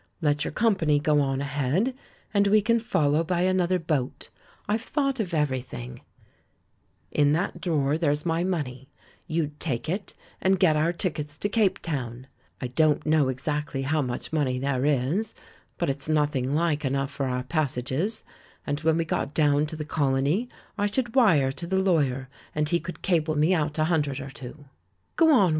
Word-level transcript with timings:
Let 0.19 0.43
your 0.43 0.51
company 0.51 0.97
go 0.99 1.21
on 1.21 1.41
ahead, 1.41 1.93
and 2.33 2.47
we 2.47 2.59
can 2.59 2.79
follow 2.79 3.23
by 3.23 3.41
another 3.41 3.77
boat! 3.77 4.29
I've 4.67 4.81
thought 4.81 5.19
of 5.19 5.31
everything. 5.31 6.01
In 7.11 7.33
that 7.33 7.61
drawer, 7.61 7.99
there's 7.99 8.25
136 8.25 8.89
THE 8.89 9.35
MAN 9.35 9.35
WHO 9.35 9.43
UNDERSTOOD 9.43 9.43
WOMEN 9.43 9.45
my 9.45 9.45
money— 9.45 9.45
you'd 9.45 9.59
take 9.59 9.87
it 9.87 10.15
and 10.41 10.59
get 10.59 10.75
our 10.75 10.91
tickets 10.91 11.37
to 11.37 11.49
Cape 11.49 11.77
Town. 11.83 12.25
I 12.59 12.69
don't 12.69 13.05
know 13.05 13.29
exactly 13.29 13.83
how 13.83 14.01
much 14.01 14.33
money 14.33 14.57
there 14.57 14.85
is, 14.85 15.35
but 15.77 15.87
it's 15.87 16.09
nothing 16.09 16.55
like 16.55 16.83
enough 16.83 17.11
for 17.11 17.27
our 17.27 17.43
passages, 17.43 18.23
and 18.65 18.79
when 18.79 18.97
we 18.97 19.05
got 19.05 19.35
down 19.35 19.67
to 19.67 19.75
the 19.75 19.85
Col 19.85 20.15
ony 20.15 20.49
I 20.79 20.87
should 20.87 21.13
wire 21.13 21.51
to 21.51 21.67
the 21.67 21.77
lawyer, 21.77 22.27
and 22.55 22.67
he 22.67 22.79
could 22.79 23.03
cable 23.03 23.35
me 23.35 23.53
out 23.53 23.77
a 23.77 23.83
hundred 23.83 24.19
or 24.19 24.31
two." 24.31 24.65
"Go 25.15 25.31
on. 25.31 25.41